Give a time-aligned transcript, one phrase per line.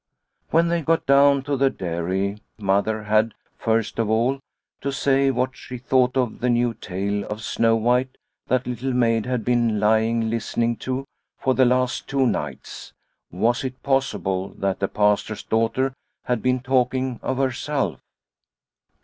[0.49, 4.39] When they got down to the dairy Mother had, first of all,
[4.81, 8.17] to say what she thought of the new tale of Snow White
[8.47, 11.05] that Little Maid had been lying listening to
[11.37, 12.93] for the last two nights.
[13.29, 15.93] Was it possible that the Pastor's daughter
[16.25, 17.99] had been talking of herself